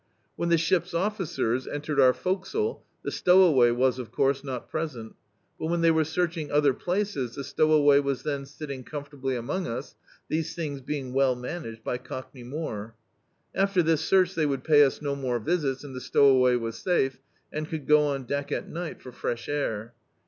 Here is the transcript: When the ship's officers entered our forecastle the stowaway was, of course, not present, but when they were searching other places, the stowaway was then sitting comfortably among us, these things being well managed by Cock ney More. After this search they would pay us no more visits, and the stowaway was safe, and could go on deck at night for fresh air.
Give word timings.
When 0.35 0.49
the 0.49 0.57
ship's 0.57 0.95
officers 0.95 1.67
entered 1.67 1.99
our 1.99 2.11
forecastle 2.11 2.83
the 3.03 3.11
stowaway 3.11 3.69
was, 3.69 3.99
of 3.99 4.11
course, 4.11 4.43
not 4.43 4.67
present, 4.67 5.13
but 5.59 5.67
when 5.67 5.81
they 5.81 5.91
were 5.91 6.03
searching 6.03 6.51
other 6.51 6.73
places, 6.73 7.35
the 7.35 7.43
stowaway 7.43 7.99
was 7.99 8.23
then 8.23 8.47
sitting 8.47 8.83
comfortably 8.83 9.35
among 9.35 9.67
us, 9.67 9.93
these 10.27 10.55
things 10.55 10.81
being 10.81 11.13
well 11.13 11.35
managed 11.35 11.83
by 11.83 11.99
Cock 11.99 12.31
ney 12.33 12.41
More. 12.41 12.95
After 13.53 13.83
this 13.83 14.01
search 14.01 14.33
they 14.33 14.47
would 14.47 14.63
pay 14.63 14.83
us 14.83 15.03
no 15.03 15.15
more 15.15 15.37
visits, 15.37 15.83
and 15.83 15.95
the 15.95 16.01
stowaway 16.01 16.55
was 16.55 16.77
safe, 16.79 17.19
and 17.53 17.69
could 17.69 17.85
go 17.85 18.01
on 18.01 18.23
deck 18.23 18.51
at 18.51 18.67
night 18.67 19.03
for 19.03 19.11
fresh 19.11 19.47
air. 19.47 19.93